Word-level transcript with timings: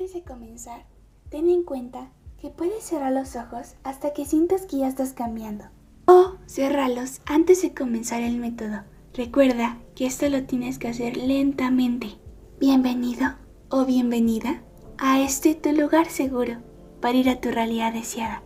Antes 0.00 0.14
de 0.14 0.22
comenzar, 0.22 0.86
ten 1.28 1.50
en 1.50 1.62
cuenta 1.62 2.10
que 2.40 2.48
puedes 2.48 2.82
cerrar 2.82 3.12
los 3.12 3.36
ojos 3.36 3.74
hasta 3.82 4.14
que 4.14 4.24
sientas 4.24 4.64
que 4.64 4.78
ya 4.78 4.88
estás 4.88 5.12
cambiando. 5.12 5.66
O 6.06 6.36
cerrarlos 6.46 7.20
antes 7.26 7.60
de 7.60 7.74
comenzar 7.74 8.22
el 8.22 8.38
método. 8.38 8.84
Recuerda 9.12 9.76
que 9.94 10.06
esto 10.06 10.26
lo 10.30 10.44
tienes 10.44 10.78
que 10.78 10.88
hacer 10.88 11.18
lentamente. 11.18 12.16
Bienvenido 12.58 13.34
o 13.68 13.84
bienvenida 13.84 14.62
a 14.96 15.20
este 15.20 15.54
tu 15.54 15.70
lugar 15.72 16.06
seguro 16.06 16.62
para 17.02 17.18
ir 17.18 17.28
a 17.28 17.42
tu 17.42 17.50
realidad 17.50 17.92
deseada. 17.92 18.42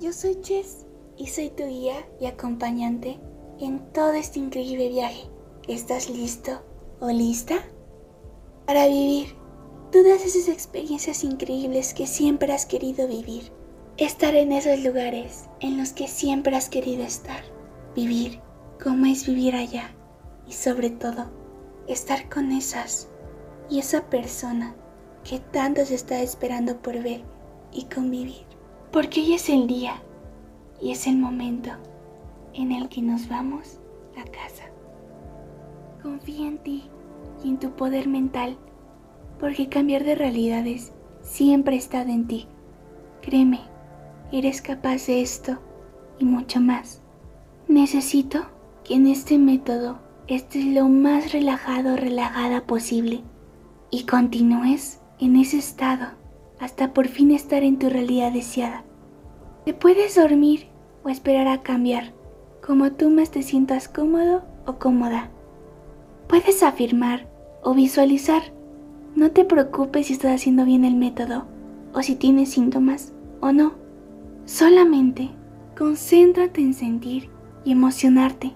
Yo 0.00 0.12
soy 0.12 0.38
Jess 0.42 0.84
y 1.16 1.28
soy 1.28 1.50
tu 1.50 1.64
guía 1.64 2.08
y 2.20 2.26
acompañante 2.26 3.20
en 3.60 3.92
todo 3.92 4.14
este 4.14 4.40
increíble 4.40 4.88
viaje. 4.88 5.28
¿Estás 5.68 6.10
listo 6.10 6.60
o 6.98 7.08
lista 7.08 7.54
para 8.66 8.88
vivir 8.88 9.37
todas 9.90 10.24
esas 10.24 10.48
experiencias 10.48 11.24
increíbles 11.24 11.94
que 11.94 12.06
siempre 12.06 12.52
has 12.52 12.66
querido 12.66 13.08
vivir? 13.08 13.52
Estar 13.96 14.34
en 14.34 14.52
esos 14.52 14.78
lugares 14.84 15.46
en 15.60 15.76
los 15.76 15.92
que 15.92 16.08
siempre 16.08 16.56
has 16.56 16.68
querido 16.68 17.02
estar. 17.02 17.42
Vivir 17.94 18.40
como 18.82 19.06
es 19.06 19.26
vivir 19.26 19.54
allá. 19.54 19.90
Y 20.46 20.52
sobre 20.52 20.90
todo, 20.90 21.30
estar 21.88 22.28
con 22.28 22.52
esas 22.52 23.08
y 23.68 23.78
esa 23.78 24.08
persona 24.08 24.74
que 25.24 25.40
tanto 25.40 25.84
se 25.84 25.94
está 25.94 26.20
esperando 26.22 26.80
por 26.80 27.02
ver 27.02 27.22
y 27.72 27.84
convivir. 27.84 28.46
Porque 28.92 29.20
hoy 29.20 29.34
es 29.34 29.48
el 29.48 29.66
día 29.66 30.00
y 30.80 30.92
es 30.92 31.06
el 31.06 31.16
momento 31.16 31.70
en 32.54 32.72
el 32.72 32.88
que 32.88 33.02
nos 33.02 33.28
vamos 33.28 33.78
a 34.16 34.24
casa. 34.24 34.64
Confía 36.02 36.46
en 36.46 36.58
ti 36.58 36.88
y 37.44 37.48
en 37.50 37.58
tu 37.58 37.70
poder 37.72 38.08
mental, 38.08 38.56
porque 39.38 39.68
cambiar 39.68 40.04
de 40.04 40.14
realidades 40.14 40.92
siempre 41.22 41.76
está 41.76 42.02
en 42.02 42.26
ti. 42.26 42.46
Créeme, 43.22 43.60
eres 44.32 44.62
capaz 44.62 45.06
de 45.06 45.22
esto 45.22 45.58
y 46.18 46.24
mucho 46.24 46.60
más. 46.60 47.00
Necesito 47.68 48.46
que 48.84 48.94
en 48.94 49.06
este 49.06 49.38
método 49.38 49.98
estés 50.26 50.64
lo 50.64 50.88
más 50.88 51.32
relajado 51.32 51.96
relajada 51.96 52.66
posible 52.66 53.22
y 53.90 54.04
continúes 54.04 55.00
en 55.18 55.36
ese 55.36 55.58
estado 55.58 56.08
hasta 56.60 56.92
por 56.92 57.08
fin 57.08 57.30
estar 57.30 57.62
en 57.62 57.78
tu 57.78 57.88
realidad 57.88 58.32
deseada. 58.32 58.84
Te 59.64 59.74
puedes 59.74 60.16
dormir 60.16 60.68
o 61.04 61.08
esperar 61.08 61.46
a 61.48 61.62
cambiar, 61.62 62.12
como 62.66 62.92
tú 62.92 63.10
más 63.10 63.30
te 63.30 63.42
sientas 63.42 63.88
cómodo 63.88 64.42
o 64.66 64.78
cómoda. 64.78 65.30
Puedes 66.26 66.62
afirmar 66.62 67.28
o 67.62 67.74
visualizar. 67.74 68.42
No 69.14 69.30
te 69.30 69.44
preocupes 69.44 70.06
si 70.06 70.12
estás 70.12 70.34
haciendo 70.34 70.64
bien 70.64 70.84
el 70.84 70.96
método 70.96 71.46
o 71.94 72.02
si 72.02 72.14
tienes 72.14 72.50
síntomas 72.50 73.12
o 73.40 73.52
no. 73.52 73.72
Solamente 74.44 75.30
concéntrate 75.76 76.60
en 76.60 76.74
sentir 76.74 77.30
y 77.64 77.72
emocionarte. 77.72 78.52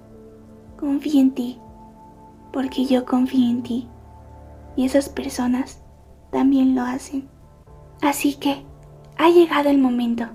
Confía 0.78 1.20
en 1.20 1.30
ti, 1.33 1.58
porque 2.53 2.84
yo 2.86 3.05
confío 3.05 3.50
en 3.50 3.62
ti 3.62 3.89
y 4.77 4.84
esas 4.84 5.08
personas 5.08 5.83
también 6.30 6.75
lo 6.75 6.83
hacen. 6.83 7.28
Así 8.00 8.34
que 8.34 8.64
ha 9.17 9.30
llegado 9.30 9.69
el 9.69 9.78
momento 9.78 10.27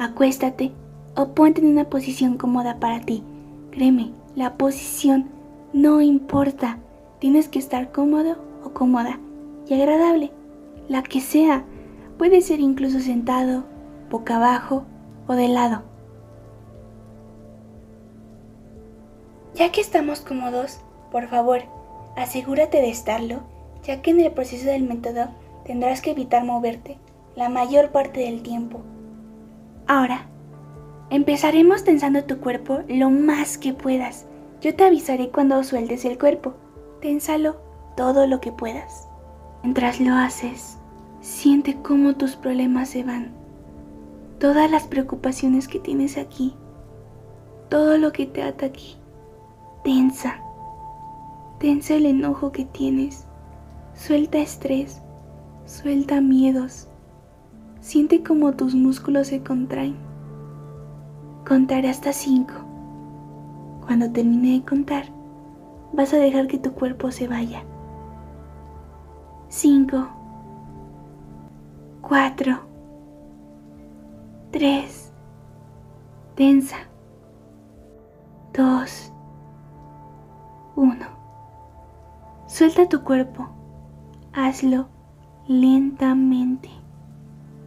acuéstate 0.00 0.72
o 1.14 1.34
ponte 1.34 1.60
en 1.60 1.68
una 1.68 1.84
posición 1.84 2.38
cómoda 2.38 2.80
para 2.80 3.00
ti. 3.00 3.22
Créeme, 3.70 4.12
la 4.34 4.56
posición 4.56 5.26
no 5.72 6.00
importa. 6.00 6.78
Tienes 7.18 7.48
que 7.48 7.58
estar 7.58 7.92
cómodo 7.92 8.38
o 8.64 8.70
cómoda 8.70 9.20
y 9.70 9.74
agradable, 9.74 10.30
la 10.88 11.02
que 11.02 11.20
sea. 11.20 11.64
Puede 12.18 12.42
ser 12.42 12.60
incluso 12.60 13.00
sentado, 13.00 13.64
boca 14.10 14.36
abajo 14.36 14.84
o 15.26 15.34
de 15.34 15.48
lado. 15.48 15.82
Ya 19.54 19.72
que 19.72 19.80
estamos 19.80 20.20
cómodos, 20.20 20.80
por 21.10 21.28
favor, 21.28 21.62
asegúrate 22.16 22.82
de 22.82 22.90
estarlo, 22.90 23.40
ya 23.82 24.02
que 24.02 24.10
en 24.10 24.20
el 24.20 24.32
proceso 24.32 24.66
del 24.66 24.82
método 24.82 25.28
tendrás 25.64 26.02
que 26.02 26.10
evitar 26.10 26.44
moverte 26.44 26.98
la 27.36 27.48
mayor 27.48 27.90
parte 27.90 28.20
del 28.20 28.42
tiempo 28.42 28.82
Ahora, 29.90 30.26
empezaremos 31.10 31.82
tensando 31.82 32.22
tu 32.22 32.38
cuerpo 32.38 32.78
lo 32.86 33.10
más 33.10 33.58
que 33.58 33.72
puedas. 33.72 34.24
Yo 34.60 34.76
te 34.76 34.84
avisaré 34.84 35.30
cuando 35.30 35.64
sueltes 35.64 36.04
el 36.04 36.16
cuerpo. 36.16 36.54
Ténsalo 37.00 37.56
todo 37.96 38.28
lo 38.28 38.40
que 38.40 38.52
puedas. 38.52 39.09
Mientras 39.62 40.00
lo 40.00 40.14
haces, 40.14 40.78
siente 41.20 41.80
cómo 41.82 42.14
tus 42.14 42.36
problemas 42.36 42.88
se 42.88 43.04
van. 43.04 43.32
Todas 44.38 44.70
las 44.70 44.84
preocupaciones 44.84 45.68
que 45.68 45.78
tienes 45.78 46.16
aquí. 46.16 46.54
Todo 47.68 47.98
lo 47.98 48.10
que 48.10 48.26
te 48.26 48.42
ata 48.42 48.66
aquí. 48.66 48.96
Tensa. 49.84 50.40
Tensa 51.58 51.94
el 51.94 52.06
enojo 52.06 52.52
que 52.52 52.64
tienes. 52.64 53.26
Suelta 53.94 54.38
estrés. 54.38 55.02
Suelta 55.66 56.22
miedos. 56.22 56.88
Siente 57.80 58.22
como 58.22 58.52
tus 58.52 58.74
músculos 58.74 59.28
se 59.28 59.42
contraen. 59.42 59.96
Contaré 61.46 61.90
hasta 61.90 62.12
cinco. 62.14 62.54
Cuando 63.86 64.10
termine 64.10 64.58
de 64.58 64.64
contar, 64.64 65.04
vas 65.92 66.14
a 66.14 66.18
dejar 66.18 66.46
que 66.46 66.58
tu 66.58 66.72
cuerpo 66.72 67.10
se 67.10 67.28
vaya. 67.28 67.64
Cinco. 69.52 70.06
Cuatro. 72.00 72.60
Tres. 74.52 75.12
Tensa. 76.36 76.76
Dos. 78.54 79.12
Uno. 80.76 81.04
Suelta 82.46 82.88
tu 82.88 83.02
cuerpo. 83.02 83.48
Hazlo 84.32 84.86
lentamente. 85.48 86.70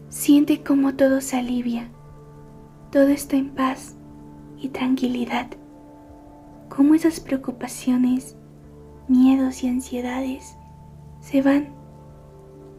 Siente 0.08 0.64
cómo 0.64 0.96
todo 0.96 1.20
se 1.20 1.36
alivia, 1.36 1.90
todo 2.92 3.10
está 3.10 3.36
en 3.36 3.50
paz 3.50 3.98
y 4.58 4.70
tranquilidad, 4.70 5.48
cómo 6.70 6.94
esas 6.94 7.20
preocupaciones, 7.20 8.38
miedos 9.10 9.64
y 9.64 9.68
ansiedades 9.68 10.56
se 11.24 11.42
van. 11.42 11.70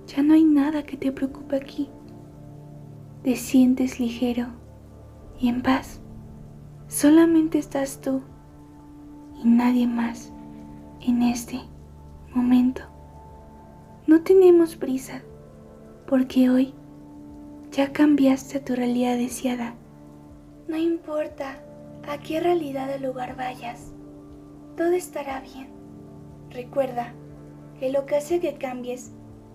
Ya 0.07 0.23
no 0.23 0.35
hay 0.35 0.45
nada 0.45 0.83
que 0.83 0.99
te 0.99 1.11
preocupe 1.11 1.57
aquí. 1.57 1.89
Te 3.23 3.37
sientes 3.37 3.99
ligero 3.99 4.49
y 5.41 5.49
en 5.49 5.63
paz. 5.63 6.01
Solamente 6.87 7.59
estás 7.59 8.03
tú 8.03 8.21
y 9.43 9.49
nadie 9.49 9.87
más 9.87 10.31
en 11.01 11.23
este 11.23 11.59
momento. 12.35 12.83
No 14.07 14.21
tenemos 14.21 14.77
prisa 14.77 15.23
porque 16.07 16.51
hoy 16.51 16.75
ya 17.73 17.93
cambiaste 17.93 18.61
tu 18.61 18.77
realidad 18.77 19.17
deseada. 19.17 19.75
No 20.69 20.77
importa 20.77 21.57
a 22.07 22.19
qué 22.19 22.41
realidad 22.41 22.95
o 22.95 22.99
lugar 22.99 23.37
vayas, 23.37 23.95
todo 24.77 24.93
estará 24.93 25.41
bien. 25.41 25.69
Recuerda 26.51 27.15
que 27.85 27.93
lo 27.93 28.07
que 28.07 28.17
hace 28.17 28.41
que 28.41 28.55
cambies 28.55 29.11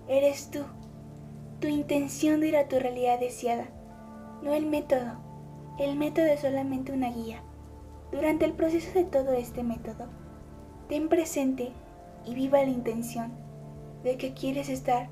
eres 0.07 0.51
tú, 0.51 0.59
tu 1.59 1.67
intención 1.67 2.39
de 2.39 2.49
ir 2.49 2.57
a 2.57 2.67
tu 2.67 2.77
realidad 2.77 3.19
deseada, 3.19 3.71
no 4.43 4.53
el 4.53 4.67
método. 4.67 5.17
El 5.79 5.95
método 5.95 6.27
es 6.27 6.41
solamente 6.41 6.91
una 6.91 7.09
guía. 7.09 7.41
Durante 8.11 8.45
el 8.45 8.53
proceso 8.53 8.91
de 8.93 9.05
todo 9.05 9.31
este 9.31 9.63
método, 9.63 10.09
ten 10.87 11.09
presente 11.09 11.71
y 12.23 12.35
viva 12.35 12.61
la 12.61 12.69
intención 12.69 13.31
de 14.03 14.15
que 14.17 14.35
quieres 14.35 14.69
estar 14.69 15.09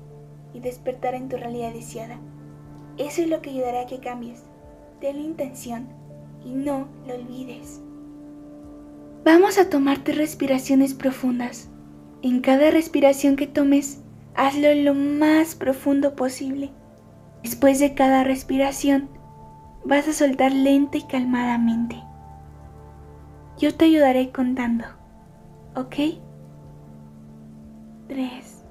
y 0.54 0.60
despertar 0.60 1.16
en 1.16 1.28
tu 1.28 1.38
realidad 1.38 1.72
deseada. 1.72 2.20
Eso 2.98 3.22
es 3.22 3.28
lo 3.28 3.42
que 3.42 3.50
ayudará 3.50 3.80
a 3.80 3.86
que 3.86 3.98
cambies. 3.98 4.44
Ten 5.00 5.16
la 5.16 5.22
intención 5.22 5.88
y 6.44 6.50
no 6.50 6.86
lo 7.04 7.16
olvides. 7.16 7.80
Vamos 9.24 9.58
a 9.58 9.68
tomarte 9.68 10.12
respiraciones 10.12 10.94
profundas. 10.94 11.68
En 12.20 12.40
cada 12.40 12.70
respiración 12.70 13.36
que 13.36 13.46
tomes, 13.46 14.02
hazlo 14.34 14.74
lo 14.74 14.94
más 14.94 15.54
profundo 15.54 16.16
posible. 16.16 16.72
Después 17.42 17.78
de 17.78 17.94
cada 17.94 18.24
respiración, 18.24 19.08
vas 19.84 20.08
a 20.08 20.12
soltar 20.12 20.52
lenta 20.52 20.98
y 20.98 21.02
calmadamente. 21.02 22.02
Yo 23.58 23.74
te 23.74 23.84
ayudaré 23.84 24.30
contando, 24.30 24.84
¿ok? 25.76 25.94
3, 28.08 28.64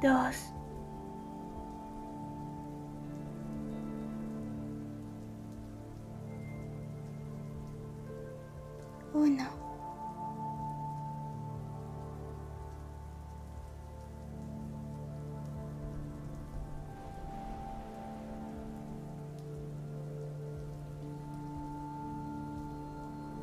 dos, 0.00 0.54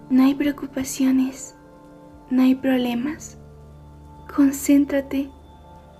No 0.09 0.23
hay 0.23 0.35
preocupaciones, 0.35 1.55
no 2.29 2.41
hay 2.41 2.55
problemas. 2.55 3.37
Concéntrate 4.33 5.29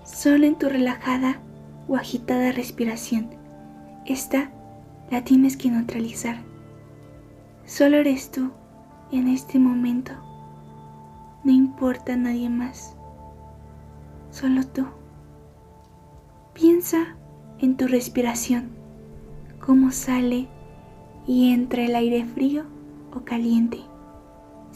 solo 0.02 0.46
en 0.46 0.56
tu 0.56 0.70
relajada 0.70 1.42
o 1.88 1.96
agitada 1.96 2.52
respiración. 2.52 3.28
Esta 4.06 4.50
la 5.10 5.24
tienes 5.24 5.58
que 5.58 5.70
neutralizar. 5.70 6.38
Solo 7.66 7.98
eres 7.98 8.30
tú 8.30 8.50
en 9.12 9.28
este 9.28 9.58
momento. 9.58 10.12
No 11.44 11.52
importa 11.52 12.16
nadie 12.16 12.48
más. 12.48 12.96
Solo 14.30 14.66
tú. 14.66 14.86
Piensa 16.54 17.16
en 17.58 17.76
tu 17.76 17.86
respiración, 17.86 18.70
cómo 19.60 19.90
sale 19.90 20.48
y 21.26 21.52
entra 21.52 21.84
el 21.84 21.94
aire 21.94 22.24
frío 22.24 22.64
o 23.14 23.20
caliente. 23.20 23.80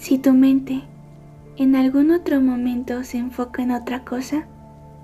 Si 0.02 0.18
tu 0.18 0.32
mente 0.32 0.82
en 1.56 1.76
algún 1.76 2.10
otro 2.10 2.40
momento 2.40 3.04
se 3.04 3.18
enfoca 3.18 3.62
en 3.62 3.70
otra 3.70 4.04
cosa, 4.04 4.48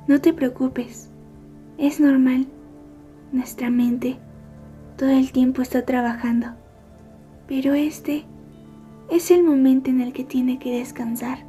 no 0.09 0.21
te 0.21 0.33
preocupes. 0.33 1.09
Es 1.79 2.01
normal. 2.01 2.49
Nuestra 3.31 3.71
mente 3.71 4.17
todo 4.97 5.11
el 5.11 5.31
tiempo 5.31 5.63
está 5.63 5.85
trabajando. 5.85 6.49
Pero 7.47 7.75
este 7.75 8.25
es 9.09 9.31
el 9.31 9.45
momento 9.45 9.89
en 9.89 10.01
el 10.01 10.13
que 10.13 10.25
tiene 10.25 10.59
que 10.59 10.81
descansar. 10.81 11.45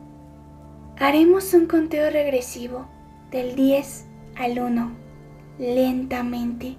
Haremos 0.99 1.51
un 1.55 1.65
conteo 1.65 2.11
regresivo 2.11 2.85
del 3.31 3.55
10 3.55 4.05
al 4.37 4.59
1, 4.59 4.91
lentamente. 5.57 6.77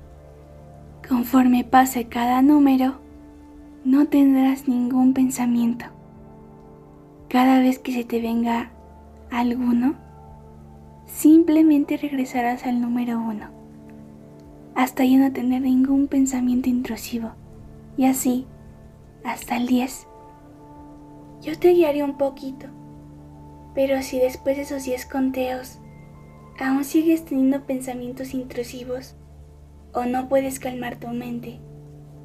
Conforme 1.08 1.64
pase 1.64 2.05
cada 2.05 2.43
número, 2.43 3.00
no 3.84 4.06
tendrás 4.06 4.69
ningún 4.69 5.14
pensamiento. 5.14 5.87
Cada 7.31 7.61
vez 7.61 7.79
que 7.79 7.93
se 7.93 8.03
te 8.03 8.21
venga 8.21 8.73
alguno, 9.31 9.94
simplemente 11.06 11.97
regresarás 11.97 12.67
al 12.67 12.81
número 12.81 13.21
1 13.21 13.61
hasta 14.75 15.05
ya 15.05 15.19
no 15.19 15.32
tener 15.32 15.62
ningún 15.62 16.09
pensamiento 16.09 16.69
intrusivo. 16.69 17.31
Y 17.97 18.06
así, 18.06 18.47
hasta 19.23 19.59
el 19.59 19.69
10. 19.69 20.09
Yo 21.43 21.56
te 21.56 21.71
guiaré 21.71 22.03
un 22.03 22.19
poquito, 22.19 22.67
pero 23.75 24.03
si 24.03 24.19
después 24.19 24.56
de 24.56 24.62
esos 24.62 24.85
10 24.85 25.06
conteos 25.06 25.79
aún 26.59 26.85
sigues 26.85 27.25
teniendo 27.25 27.65
pensamientos 27.65 28.35
intrusivos 28.35 29.15
o 29.94 30.05
no 30.05 30.29
puedes 30.29 30.59
calmar 30.59 30.97
tu 30.97 31.09
mente, 31.09 31.61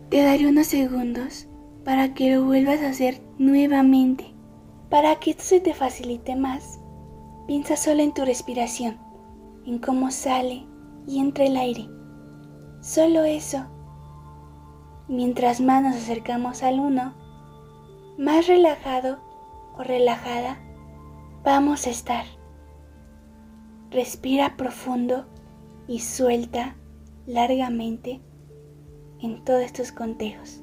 te 0.09 0.23
daré 0.23 0.47
unos 0.47 0.65
segundos 0.65 1.47
para 1.83 2.15
que 2.15 2.33
lo 2.33 2.43
vuelvas 2.43 2.81
a 2.81 2.89
hacer 2.89 3.21
nuevamente. 3.37 4.34
Para 4.89 5.15
que 5.15 5.31
esto 5.31 5.43
se 5.43 5.59
te 5.59 5.73
facilite 5.73 6.35
más, 6.35 6.79
piensa 7.47 7.75
solo 7.75 8.01
en 8.01 8.13
tu 8.13 8.23
respiración, 8.23 8.99
en 9.65 9.79
cómo 9.79 10.11
sale 10.11 10.67
y 11.07 11.19
entra 11.19 11.45
el 11.45 11.57
aire. 11.57 11.87
Solo 12.81 13.23
eso. 13.23 13.65
Mientras 15.07 15.59
más 15.59 15.83
nos 15.83 15.95
acercamos 15.95 16.63
al 16.63 16.79
uno, 16.79 17.13
más 18.17 18.47
relajado 18.47 19.19
o 19.77 19.83
relajada 19.83 20.59
vamos 21.43 21.87
a 21.87 21.89
estar. 21.89 22.25
Respira 23.89 24.55
profundo 24.55 25.25
y 25.87 25.99
suelta 25.99 26.75
largamente 27.25 28.21
en 29.19 29.43
todos 29.43 29.61
estos 29.61 29.91
conteos. 29.91 30.61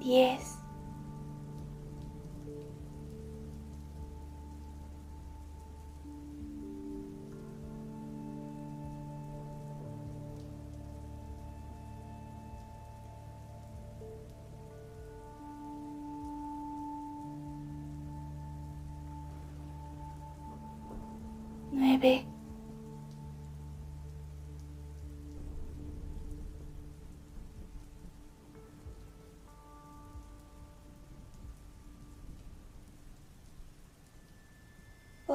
10 0.00 0.61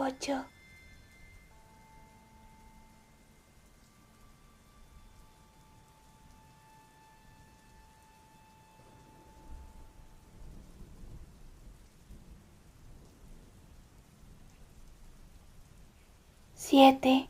ocho, 0.07 0.49
siete, 16.53 17.29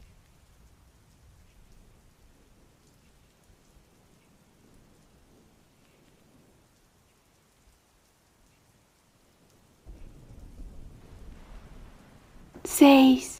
days. 12.87 13.36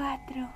Cuatro. 0.00 0.48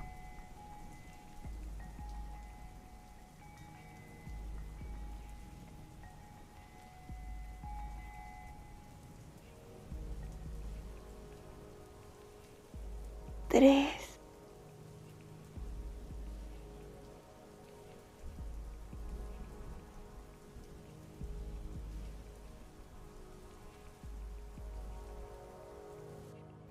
Tres. 13.50 14.18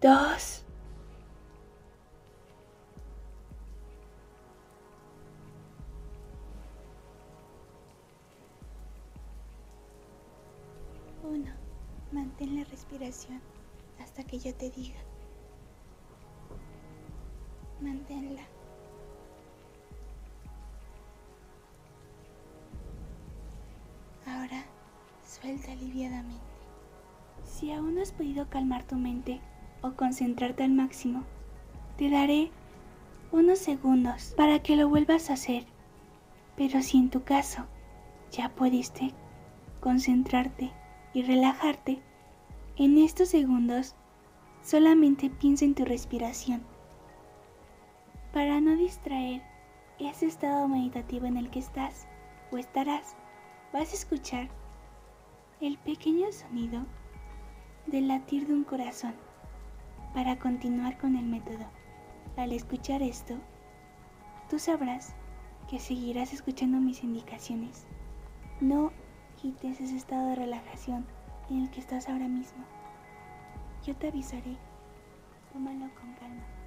dos, 0.02 0.63
hasta 14.00 14.24
que 14.24 14.40
yo 14.40 14.54
te 14.56 14.70
diga. 14.70 15.00
Manténla. 17.82 18.44
Ahora 24.26 24.64
suelta 25.26 25.72
aliviadamente. 25.72 26.42
Si 27.44 27.72
aún 27.72 27.96
no 27.96 28.02
has 28.02 28.12
podido 28.12 28.50
calmar 28.50 28.84
tu 28.84 28.96
mente, 28.96 29.42
o 29.84 29.92
concentrarte 29.92 30.64
al 30.64 30.72
máximo, 30.72 31.24
te 31.98 32.10
daré 32.10 32.52
unos 33.32 33.60
segundos 33.60 34.34
para 34.38 34.60
que 34.60 34.76
lo 34.76 34.88
vuelvas 34.88 35.30
a 35.30 35.34
hacer. 35.34 35.66
Pero 36.56 36.82
si 36.82 36.98
en 36.98 37.10
tu 37.10 37.24
caso 37.24 37.66
ya 38.32 38.50
pudiste 38.50 39.12
concentrarte 39.82 40.72
y 41.14 41.24
relajarte, 41.24 42.02
en 42.76 42.98
estos 42.98 43.30
segundos 43.30 43.96
solamente 44.64 45.30
piensa 45.30 45.64
en 45.64 45.76
tu 45.76 45.86
respiración. 45.86 46.64
Para 48.34 48.62
no 48.62 48.76
distraer 48.76 49.44
ese 50.00 50.26
estado 50.26 50.68
meditativo 50.68 51.28
en 51.28 51.38
el 51.38 51.52
que 51.52 51.60
estás 51.60 52.08
o 52.52 52.58
estarás, 52.58 53.16
vas 53.72 53.92
a 53.92 53.96
escuchar 53.96 54.50
el 55.62 55.78
pequeño 55.78 56.32
sonido 56.32 56.84
del 57.86 58.08
latir 58.08 58.48
de 58.48 58.54
un 58.54 58.64
corazón 58.64 59.14
para 60.16 60.40
continuar 60.40 60.98
con 60.98 61.16
el 61.16 61.26
método. 61.26 61.66
Al 62.38 62.54
escuchar 62.54 63.04
esto, 63.04 63.36
tú 64.50 64.58
sabrás 64.58 65.14
que 65.70 65.80
seguirás 65.80 66.34
escuchando 66.34 66.80
mis 66.80 67.04
indicaciones. 67.04 67.86
No 68.62 68.92
quites 69.40 69.80
ese 69.80 69.96
estado 69.96 70.30
de 70.30 70.36
relajación 70.36 71.06
en 71.50 71.64
el 71.64 71.70
que 71.70 71.80
estás 71.80 72.10
ahora 72.10 72.28
mismo. 72.28 72.64
Yo 73.86 73.96
te 73.96 74.08
avisaré. 74.08 74.58
Tómalo 75.52 75.90
con 75.96 76.14
calma. 76.14 76.63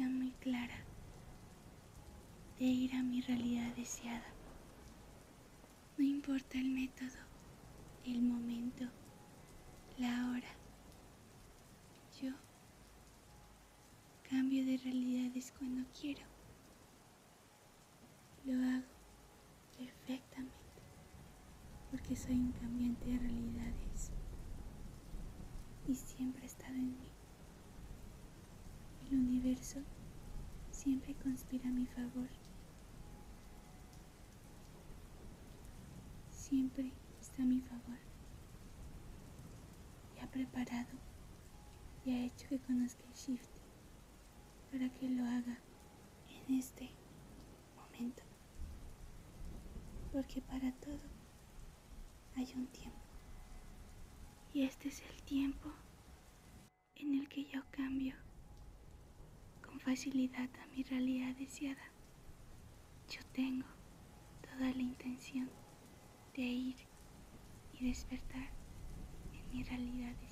Muy 0.00 0.32
clara 0.40 0.86
de 2.58 2.64
ir 2.64 2.94
a 2.94 3.02
mi 3.02 3.20
realidad 3.20 3.76
deseada. 3.76 4.34
No 5.98 6.04
importa 6.04 6.58
el 6.58 6.70
método, 6.70 7.18
el 8.04 8.22
momento, 8.22 8.84
la 9.98 10.30
hora. 10.30 10.48
Yo 12.22 12.30
cambio 14.22 14.64
de 14.64 14.78
realidades 14.78 15.52
cuando 15.58 15.86
quiero. 16.00 16.22
Lo 18.44 18.54
hago 18.54 18.88
perfectamente 19.76 20.82
porque 21.90 22.16
soy 22.16 22.36
un 22.36 22.52
cambiante 22.52 23.10
de 23.10 23.18
realidades 23.18 24.10
y 25.86 25.94
siempre 25.94 26.44
he 26.44 26.46
estado 26.46 26.76
en 26.76 26.98
mí. 26.98 27.11
Universo 29.62 29.84
siempre 30.72 31.14
conspira 31.14 31.68
a 31.68 31.72
mi 31.72 31.86
favor. 31.86 32.28
Siempre 36.30 36.92
está 37.20 37.42
a 37.42 37.46
mi 37.46 37.60
favor. 37.60 38.00
Y 40.16 40.18
ha 40.18 40.26
preparado 40.26 40.98
y 42.04 42.10
ha 42.10 42.24
hecho 42.24 42.48
que 42.48 42.58
conozca 42.58 43.04
el 43.06 43.14
shift 43.14 43.56
para 44.72 44.90
que 44.94 45.08
lo 45.08 45.22
haga 45.22 45.62
en 46.26 46.58
este 46.58 46.90
momento. 47.76 48.24
Porque 50.10 50.42
para 50.42 50.72
todo 50.80 51.08
hay 52.34 52.52
un 52.56 52.66
tiempo. 52.66 52.98
Y 54.52 54.64
este 54.64 54.88
es 54.88 55.00
el 55.02 55.22
tiempo 55.22 55.72
en 56.96 57.14
el 57.14 57.28
que 57.28 57.44
yo 57.44 57.62
cambio 57.70 58.16
facilidad 59.92 60.48
a 60.62 60.66
mi 60.68 60.82
realidad 60.84 61.36
deseada. 61.36 61.92
Yo 63.10 63.20
tengo 63.32 63.66
toda 64.40 64.70
la 64.70 64.80
intención 64.80 65.52
de 66.32 66.40
ir 66.44 66.76
y 67.72 67.88
despertar 67.88 68.54
en 69.34 69.50
mi 69.50 69.62
realidad 69.64 70.16
deseada. 70.16 70.31